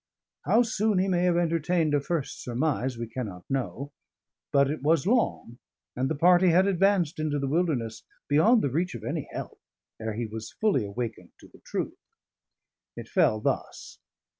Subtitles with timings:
[0.45, 3.91] How soon he may have entertained a first surmise, we cannot know;
[4.51, 5.59] but it was long,
[5.95, 9.59] and the party had advanced into the Wilderness beyond the reach of any help,
[9.99, 11.99] ere he was fully awakened to the truth.
[12.97, 13.99] It fell thus.